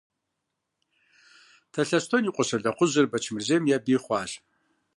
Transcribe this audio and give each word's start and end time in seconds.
Талъостэн 1.71 2.27
и 2.29 2.31
къуэ 2.35 2.43
Щолэхъужьыр 2.47 3.07
Бэчмырзейм 3.11 3.63
я 3.75 3.77
бий 3.85 3.99
хъуащ. 4.03 4.31